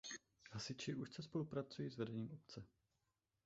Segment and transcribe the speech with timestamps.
[0.51, 2.65] Hasiči úzce spolupracují s vedením obce.